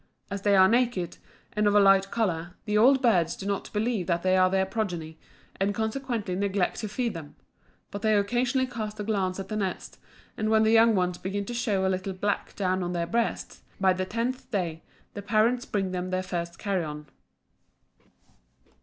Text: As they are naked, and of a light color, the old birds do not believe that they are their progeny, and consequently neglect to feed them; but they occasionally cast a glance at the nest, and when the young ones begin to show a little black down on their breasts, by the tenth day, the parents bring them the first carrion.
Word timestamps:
As 0.31 0.41
they 0.41 0.55
are 0.55 0.67
naked, 0.67 1.17
and 1.53 1.67
of 1.67 1.75
a 1.75 1.79
light 1.79 2.09
color, 2.09 2.55
the 2.65 2.75
old 2.75 3.03
birds 3.03 3.35
do 3.35 3.45
not 3.45 3.71
believe 3.71 4.07
that 4.07 4.23
they 4.23 4.35
are 4.35 4.49
their 4.49 4.65
progeny, 4.65 5.19
and 5.59 5.75
consequently 5.75 6.33
neglect 6.35 6.79
to 6.79 6.87
feed 6.87 7.13
them; 7.13 7.35
but 7.91 8.01
they 8.01 8.15
occasionally 8.17 8.65
cast 8.65 8.99
a 8.99 9.03
glance 9.03 9.39
at 9.39 9.47
the 9.49 9.55
nest, 9.55 9.99
and 10.35 10.49
when 10.49 10.63
the 10.63 10.71
young 10.71 10.95
ones 10.95 11.19
begin 11.19 11.45
to 11.45 11.53
show 11.53 11.85
a 11.85 11.87
little 11.87 12.13
black 12.13 12.55
down 12.55 12.81
on 12.81 12.93
their 12.93 13.05
breasts, 13.05 13.61
by 13.79 13.93
the 13.93 14.03
tenth 14.03 14.49
day, 14.49 14.81
the 15.13 15.21
parents 15.21 15.67
bring 15.67 15.91
them 15.91 16.09
the 16.09 16.23
first 16.23 16.57
carrion. 16.57 17.05